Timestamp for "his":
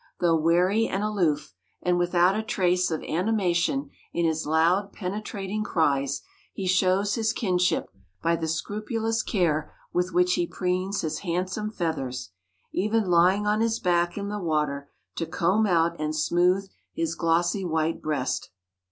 4.25-4.47, 7.13-7.31, 11.01-11.19, 13.61-13.79, 16.95-17.13